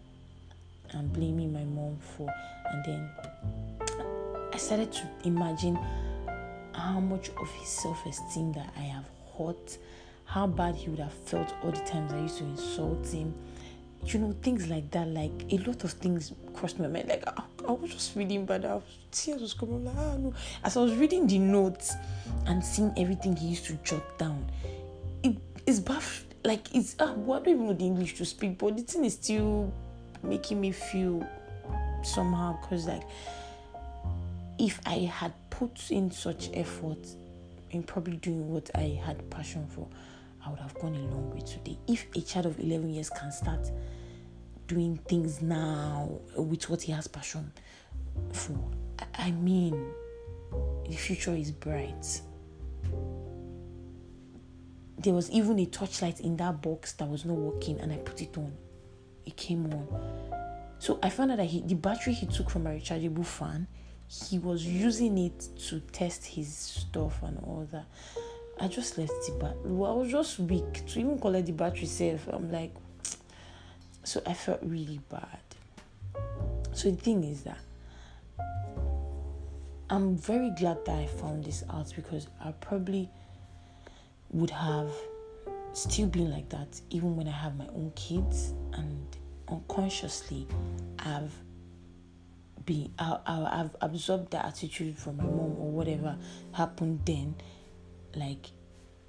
and 0.91 1.13
blaming 1.13 1.53
my 1.53 1.63
mom 1.63 1.99
for 2.01 2.29
and 2.73 2.85
then 2.85 3.78
I 4.59 4.61
started 4.61 4.91
to 4.91 5.09
imagine 5.23 5.79
how 6.75 6.99
much 6.99 7.31
of 7.41 7.49
his 7.49 7.69
self 7.69 8.05
esteem 8.05 8.53
that 8.55 8.69
I 8.77 8.81
have 8.81 9.05
hurt, 9.39 9.79
how 10.25 10.49
bad 10.49 10.75
he 10.75 10.91
would 10.91 10.99
have 10.99 11.13
felt 11.13 11.55
all 11.63 11.71
the 11.71 11.79
times 11.83 12.13
I 12.13 12.19
used 12.19 12.39
to 12.39 12.45
insult 12.45 13.07
him. 13.07 13.35
You 14.05 14.19
know, 14.19 14.35
things 14.43 14.67
like 14.67 14.91
that. 14.91 15.07
Like 15.07 15.31
a 15.53 15.59
lot 15.59 15.85
of 15.85 15.93
things 15.93 16.33
crossed 16.55 16.81
my 16.81 16.89
mind. 16.89 17.09
Like 17.09 17.23
I, 17.29 17.41
I 17.69 17.71
was 17.71 17.93
just 17.93 18.15
feeling 18.15 18.47
bad. 18.47 18.65
I 18.65 18.75
was, 18.75 18.83
tears 19.13 19.43
was 19.43 19.55
coming. 19.55 19.85
Like, 19.85 19.95
ah 19.97 20.17
no. 20.17 20.35
As 20.65 20.77
I 20.77 20.81
was 20.81 20.95
reading 20.97 21.29
the 21.29 21.39
notes 21.39 21.95
and 22.47 22.65
seeing 22.65 22.93
everything 22.97 23.37
he 23.37 23.51
used 23.51 23.67
to 23.67 23.75
jot 23.85 24.19
down, 24.19 24.45
it 25.23 25.37
is 25.67 25.81
baff. 25.81 26.25
Like 26.43 26.75
it's 26.75 26.97
ah, 26.99 27.13
well, 27.13 27.39
I 27.39 27.45
don't 27.45 27.55
even 27.55 27.67
know 27.69 27.75
the 27.75 27.87
English 27.87 28.17
to 28.17 28.25
speak, 28.25 28.59
but 28.59 28.77
the 28.77 28.83
thing 28.83 29.05
is 29.05 29.15
still 29.15 29.73
making 30.25 30.61
me 30.61 30.73
feel 30.73 31.25
somehow 32.03 32.59
because 32.61 32.89
like 32.89 33.05
if 34.59 34.81
I 34.85 35.11
had 35.13 35.33
put 35.51 35.91
in 35.91 36.11
such 36.11 36.51
effort 36.53 37.07
in 37.71 37.83
probably 37.83 38.17
doing 38.17 38.49
what 38.49 38.71
I 38.75 39.01
had 39.05 39.29
passion 39.31 39.67
for, 39.69 39.89
I 40.45 40.51
would 40.51 40.59
have 40.59 40.75
gone 40.75 40.95
a 40.95 40.99
long 40.99 41.31
way 41.31 41.41
today. 41.41 41.79
If 41.87 42.07
a 42.17 42.21
child 42.21 42.47
of 42.47 42.59
11 42.59 42.91
years 42.91 43.11
can 43.11 43.31
start 43.31 43.71
doing 44.67 44.97
things 45.09 45.41
now 45.43 46.21
with 46.37 46.69
what 46.69 46.83
he 46.83 46.93
has 46.93 47.07
passion 47.07 47.53
for, 48.33 48.59
I 49.15 49.31
mean, 49.31 49.93
the 50.89 50.97
future 50.97 51.35
is 51.35 51.53
bright. 51.53 52.21
There 54.99 55.15
was 55.15 55.31
even 55.31 55.59
a 55.61 55.67
torchlight 55.67 56.21
in 56.21 56.37
that 56.39 56.61
box 56.61 56.93
that 56.95 57.09
was 57.09 57.25
not 57.25 57.37
working, 57.37 57.79
and 57.79 57.93
I 57.93 57.97
put 57.99 58.21
it 58.21 58.37
on. 58.37 58.53
It 59.25 59.37
came 59.37 59.67
on. 59.73 59.87
So 60.81 60.99
I 61.03 61.11
found 61.11 61.31
out 61.31 61.37
that 61.37 61.47
he, 61.47 61.63
the 61.63 61.75
battery 61.75 62.15
he 62.15 62.27
took 62.27 62.51
from 62.51 62.67
a 62.67 62.71
rechargeable 62.71 63.27
fan 63.27 63.69
he 64.09 64.39
was 64.39 64.65
using 64.65 65.19
it 65.19 65.49
to 65.69 65.81
test 65.93 66.25
his 66.25 66.55
stuff 66.55 67.23
and 67.23 67.39
all 67.45 67.67
that. 67.71 67.87
I 68.61 68.67
just 68.69 68.99
left 68.99 69.13
the 69.27 69.33
battery. 69.39 69.71
Well, 69.71 69.93
I 69.93 69.95
was 69.95 70.11
just 70.11 70.39
weak 70.39 70.87
to 70.87 70.99
even 70.99 71.19
collect 71.19 71.47
the 71.47 71.53
battery 71.53 71.87
safe. 71.87 72.27
I'm 72.29 72.51
like, 72.51 72.75
so 74.03 74.21
I 74.27 74.35
felt 74.35 74.61
really 74.63 75.01
bad. 75.11 75.39
So 76.73 76.91
the 76.91 76.97
thing 76.97 77.23
is 77.25 77.43
that 77.43 77.59
I'm 79.91 80.17
very 80.17 80.51
glad 80.51 80.85
that 80.87 80.99
I 80.99 81.07
found 81.07 81.45
this 81.45 81.65
out 81.71 81.93
because 81.95 82.29
I 82.45 82.53
probably 82.53 83.09
would 84.31 84.51
have 84.51 84.93
still 85.73 86.09
been 86.09 86.31
like 86.31 86.49
that 86.51 86.81
even 86.91 87.17
when 87.17 87.27
I 87.29 87.33
have 87.33 87.57
my 87.57 87.67
own 87.69 87.93
kids 87.95 88.53
and 88.75 89.07
unconsciously 89.49 90.47
I've 90.99 91.33
been 92.69 92.93
I, 92.99 93.19
I, 93.27 93.61
I've 93.61 93.77
absorbed 93.81 94.31
that 94.33 94.45
attitude 94.45 94.99
from 94.99 95.17
my 95.17 95.25
mom 95.25 95.57
or 95.59 95.71
whatever 95.71 96.17
happened 96.53 97.01
then, 97.07 97.35
like 98.15 98.51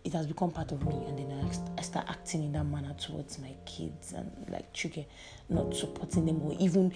it 0.06 0.14
has 0.14 0.26
become 0.26 0.52
part 0.52 0.72
of 0.72 0.88
me. 0.88 0.96
And 1.06 1.20
then 1.20 1.30
I, 1.32 1.80
I 1.80 1.82
start 1.82 2.06
acting 2.10 2.44
in 2.46 2.54
that 2.54 2.64
manner 2.64 2.96
towards 2.98 3.38
my 3.38 3.54
kids 3.66 4.14
and 4.14 4.32
like 4.50 4.72
children 4.74 5.06
not 5.50 5.76
supporting 5.76 6.26
them 6.26 6.42
or 6.42 6.56
even 6.58 6.94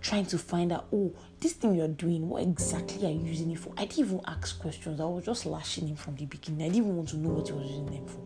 trying 0.00 0.26
to 0.26 0.36
find 0.36 0.70
out 0.70 0.86
oh 0.92 1.14
this 1.40 1.54
thing 1.54 1.74
you're 1.74 1.88
doing 1.88 2.28
what 2.28 2.42
exactly 2.42 3.06
are 3.06 3.10
you 3.10 3.20
using 3.20 3.52
it 3.52 3.60
for? 3.60 3.72
I 3.78 3.84
didn't 3.84 4.00
even 4.00 4.20
ask 4.26 4.60
questions. 4.60 5.00
I 5.00 5.04
was 5.04 5.24
just 5.24 5.46
lashing 5.46 5.86
him 5.86 5.96
from 5.96 6.16
the 6.16 6.26
beginning. 6.26 6.62
I 6.62 6.64
didn't 6.70 6.78
even 6.78 6.96
want 6.96 7.08
to 7.10 7.18
know 7.18 7.30
what 7.30 7.46
he 7.46 7.52
was 7.52 7.66
using 7.66 7.86
them 7.86 8.06
for. 8.06 8.20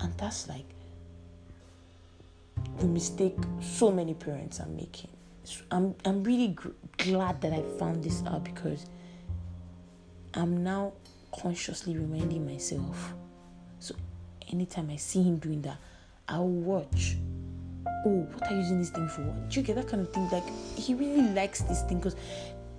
And 0.00 0.12
that's 0.18 0.48
like 0.48 0.66
the 2.78 2.86
mistake 2.86 3.36
so 3.60 3.92
many 3.92 4.14
parents 4.14 4.58
are 4.58 4.66
making 4.66 5.13
i'm, 5.70 5.94
I'm 6.04 6.22
really 6.24 6.48
gr- 6.48 6.68
glad 6.98 7.40
that 7.40 7.52
i 7.52 7.62
found 7.78 8.02
this 8.02 8.22
out 8.26 8.44
because 8.44 8.86
i'm 10.34 10.62
now 10.62 10.92
consciously 11.40 11.96
reminding 11.96 12.46
myself. 12.46 13.14
So 13.78 13.94
anytime 14.52 14.90
I 14.90 14.96
see 14.96 15.22
him 15.22 15.38
doing 15.38 15.62
that, 15.62 15.78
I'll 16.28 16.46
watch. 16.46 17.16
Oh, 18.06 18.26
what 18.32 18.50
are 18.50 18.54
you 18.54 18.60
using 18.60 18.78
this 18.78 18.90
thing 18.90 19.08
for? 19.08 19.22
Do 19.48 19.60
you 19.60 19.62
get 19.66 19.76
that 19.76 19.88
kind 19.88 20.02
of 20.02 20.12
thing? 20.12 20.28
Like 20.30 20.48
he 20.76 20.94
really 20.94 21.22
likes 21.32 21.62
this 21.62 21.82
thing 21.82 21.98
because 21.98 22.16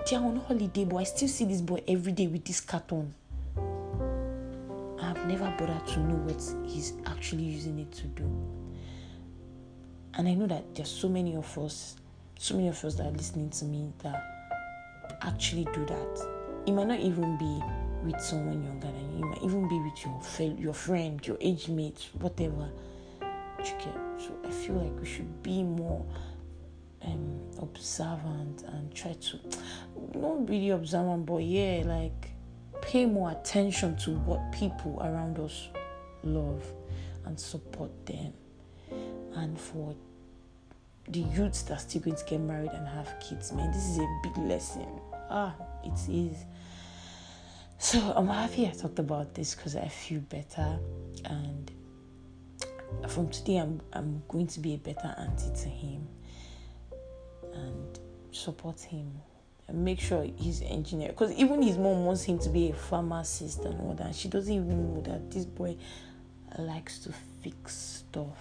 they're 0.09 0.19
on 0.19 0.37
holiday, 0.37 0.85
but 0.85 0.97
I 0.97 1.03
still 1.03 1.27
see 1.27 1.45
this 1.45 1.61
boy 1.61 1.83
every 1.87 2.11
day 2.11 2.27
with 2.27 2.45
this 2.45 2.61
carton. 2.61 3.13
I've 5.01 5.25
never 5.27 5.53
bothered 5.57 5.85
to 5.87 5.99
know 5.99 6.15
what 6.15 6.41
he's 6.69 6.93
actually 7.05 7.43
using 7.43 7.79
it 7.79 7.91
to 7.93 8.07
do. 8.07 8.23
And 10.13 10.27
I 10.27 10.33
know 10.33 10.47
that 10.47 10.73
there's 10.75 10.89
so 10.89 11.09
many 11.09 11.35
of 11.35 11.57
us, 11.57 11.97
so 12.37 12.55
many 12.55 12.67
of 12.67 12.83
us 12.83 12.95
that 12.95 13.07
are 13.07 13.11
listening 13.11 13.49
to 13.51 13.65
me 13.65 13.91
that 14.03 14.23
actually 15.21 15.65
do 15.73 15.85
that. 15.85 16.27
It 16.65 16.71
might 16.71 16.87
not 16.87 16.99
even 16.99 17.37
be 17.37 17.63
with 18.03 18.21
someone 18.21 18.63
younger 18.63 18.87
than 18.87 19.11
you. 19.11 19.19
You 19.19 19.25
might 19.25 19.43
even 19.43 19.67
be 19.67 19.79
with 19.79 20.05
your 20.05 20.21
fellow, 20.21 20.55
your 20.57 20.73
friend, 20.73 21.25
your 21.25 21.37
age 21.41 21.69
mate, 21.69 22.09
whatever. 22.19 22.69
So 23.63 24.37
I 24.45 24.51
feel 24.51 24.75
like 24.75 24.99
we 24.99 25.05
should 25.07 25.41
be 25.41 25.63
more 25.63 26.05
um, 27.03 27.39
observant 27.59 28.63
and 28.63 28.93
try 28.93 29.13
to 29.13 29.39
not 30.13 30.47
really 30.47 30.69
observant, 30.69 31.25
but 31.25 31.37
yeah, 31.37 31.83
like 31.85 32.31
pay 32.81 33.05
more 33.05 33.31
attention 33.31 33.95
to 33.97 34.11
what 34.19 34.51
people 34.51 34.99
around 35.01 35.39
us 35.39 35.69
love 36.23 36.63
and 37.25 37.39
support 37.39 37.91
them. 38.05 38.33
And 39.35 39.59
for 39.59 39.95
the 41.07 41.19
youths 41.19 41.61
that 41.63 41.75
are 41.75 41.79
still 41.79 42.01
going 42.01 42.17
to 42.17 42.25
get 42.25 42.39
married 42.39 42.71
and 42.71 42.87
have 42.87 43.13
kids, 43.19 43.51
man, 43.51 43.71
this 43.71 43.83
is 43.83 43.99
a 43.99 44.19
big 44.23 44.37
lesson. 44.37 44.87
Ah, 45.29 45.53
it 45.83 46.09
is. 46.09 46.45
So 47.77 47.99
I'm 48.15 48.27
happy 48.27 48.67
I 48.67 48.71
talked 48.71 48.99
about 48.99 49.33
this 49.33 49.53
because 49.53 49.75
I 49.75 49.87
feel 49.87 50.21
better, 50.21 50.79
and 51.25 51.71
from 53.07 53.29
today 53.29 53.57
I'm 53.57 53.81
I'm 53.93 54.23
going 54.27 54.47
to 54.47 54.59
be 54.59 54.75
a 54.75 54.77
better 54.77 55.13
auntie 55.17 55.53
to 55.61 55.69
him 55.69 56.07
and 57.53 57.99
support 58.31 58.79
him 58.79 59.11
and 59.67 59.83
make 59.83 59.99
sure 59.99 60.25
he's 60.35 60.61
engineer 60.61 61.09
because 61.09 61.31
even 61.33 61.61
his 61.61 61.77
mom 61.77 62.05
wants 62.05 62.23
him 62.23 62.39
to 62.39 62.49
be 62.49 62.69
a 62.69 62.73
pharmacist 62.73 63.59
and 63.65 63.79
all 63.81 63.93
that. 63.95 64.15
She 64.15 64.29
doesn't 64.29 64.53
even 64.53 64.93
know 64.93 65.01
that 65.01 65.31
this 65.31 65.45
boy 65.45 65.77
likes 66.57 66.99
to 66.99 67.13
fix 67.41 67.75
stuff 67.75 68.37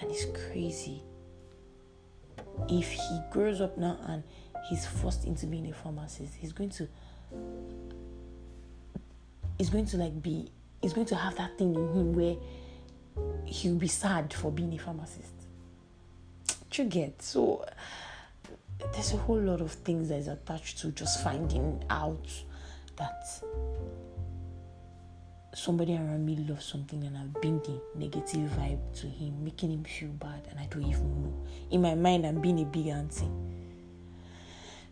and 0.00 0.10
he's 0.10 0.26
crazy. 0.50 1.02
If 2.68 2.90
he 2.90 3.20
grows 3.30 3.60
up 3.60 3.76
now 3.78 3.98
and 4.06 4.22
he's 4.68 4.86
forced 4.86 5.24
into 5.24 5.46
being 5.46 5.68
a 5.68 5.72
pharmacist, 5.74 6.34
he's 6.34 6.52
going 6.52 6.70
to 6.70 6.88
is 9.58 9.70
going 9.70 9.86
to 9.86 9.96
like 9.96 10.22
be 10.22 10.50
he's 10.82 10.92
going 10.92 11.06
to 11.06 11.16
have 11.16 11.36
that 11.36 11.56
thing 11.58 11.74
in 11.74 11.88
him 11.92 12.12
where 12.12 12.36
he'll 13.44 13.76
be 13.76 13.88
sad 13.88 14.32
for 14.32 14.50
being 14.50 14.72
a 14.74 14.78
pharmacist. 14.78 15.32
you 16.74 16.84
get 16.84 17.22
so 17.22 17.64
there's 18.92 19.14
a 19.14 19.16
whole 19.16 19.40
lot 19.40 19.60
of 19.60 19.72
things 19.72 20.10
that 20.10 20.16
is 20.16 20.28
attached 20.28 20.78
to 20.78 20.90
just 20.92 21.22
finding 21.24 21.82
out 21.88 22.28
that 22.96 23.24
somebody 25.56 25.94
around 25.94 26.24
me 26.24 26.36
loves 26.36 26.66
something 26.66 27.02
and 27.02 27.16
I've 27.16 27.40
been 27.40 27.60
the 27.60 27.80
negative 27.94 28.50
vibe 28.50 29.00
to 29.00 29.06
him, 29.06 29.42
making 29.42 29.72
him 29.72 29.84
feel 29.84 30.10
bad, 30.10 30.46
and 30.50 30.60
I 30.60 30.66
don't 30.66 30.84
even 30.84 31.22
know. 31.22 31.46
In 31.70 31.80
my 31.80 31.94
mind, 31.94 32.26
I'm 32.26 32.42
being 32.42 32.60
a 32.60 32.64
big 32.66 32.88
auntie. 32.88 33.30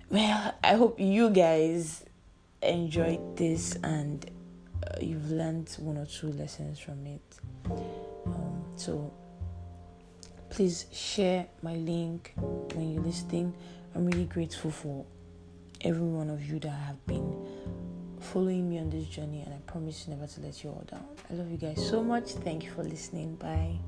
Well, 0.09 0.55
I 0.65 0.75
hope 0.75 0.99
you 0.99 1.29
guys 1.29 2.05
enjoyed 2.63 3.37
this 3.37 3.77
and 3.85 4.25
uh, 4.83 4.97
you've 5.03 5.31
learned 5.31 5.69
one 5.81 5.99
or 5.99 6.07
two 6.07 6.33
lessons 6.33 6.79
from 6.79 7.07
it. 7.07 7.39
Um, 8.27 8.65
so 8.77 9.13
please 10.49 10.87
share 10.93 11.47
my 11.61 11.75
link 11.75 12.33
when 12.73 12.91
you're 12.91 13.03
listening. 13.03 13.55
I'm 13.95 14.07
really 14.07 14.25
grateful 14.25 14.71
for 14.71 15.05
every 15.83 16.07
one 16.07 16.31
of 16.31 16.43
you 16.43 16.59
that 16.61 16.71
have 16.71 17.07
been 17.07 17.47
following 18.25 18.69
me 18.69 18.79
on 18.79 18.91
this 18.91 19.07
journey, 19.07 19.43
and 19.43 19.55
I 19.55 19.59
promise 19.71 20.09
never 20.09 20.27
to 20.27 20.41
let 20.41 20.65
you 20.65 20.71
all 20.71 20.85
down. 20.91 21.05
I 21.31 21.35
love 21.35 21.51
you 21.51 21.59
guys 21.59 21.87
so 21.89 22.03
much. 22.03 22.33
Thank 22.33 22.65
you 22.65 22.71
for 22.71 22.83
listening. 22.83 23.37
Bye. 23.37 23.79